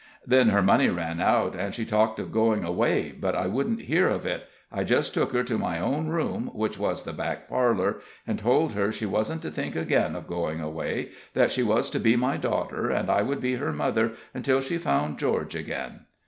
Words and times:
Then 0.25 0.49
her 0.49 0.63
money 0.63 0.89
ran 0.89 1.21
out, 1.21 1.53
and 1.53 1.75
she 1.75 1.85
talked 1.85 2.19
of 2.19 2.31
going 2.31 2.63
away, 2.63 3.11
but 3.11 3.35
I 3.35 3.45
wouldn't 3.45 3.81
hear 3.83 4.07
of 4.07 4.25
it. 4.25 4.47
I 4.71 4.83
just 4.83 5.13
took 5.13 5.31
her 5.31 5.43
to 5.43 5.59
my 5.59 5.79
own 5.79 6.07
room, 6.07 6.49
which 6.55 6.79
was 6.79 7.03
the 7.03 7.13
back 7.13 7.47
parlor, 7.47 7.97
and 8.25 8.39
told 8.39 8.73
her 8.73 8.91
she 8.91 9.05
wasn't 9.05 9.43
to 9.43 9.51
think 9.51 9.75
again 9.75 10.15
of 10.15 10.25
going 10.25 10.59
away; 10.59 11.09
that 11.35 11.51
she 11.51 11.61
was 11.61 11.91
to 11.91 11.99
be 11.99 12.15
my 12.15 12.35
daughter, 12.37 12.89
and 12.89 13.11
I 13.11 13.21
would 13.21 13.41
be 13.41 13.57
her 13.57 13.71
mother, 13.71 14.13
until 14.33 14.59
she 14.59 14.79
found 14.79 15.19
George 15.19 15.53
again. 15.53 15.99